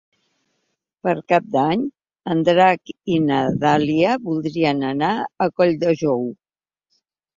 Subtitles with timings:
[1.07, 1.83] Per Cap d'Any
[2.35, 6.25] en Drac i na Dàlia voldrien anar a Colldejou.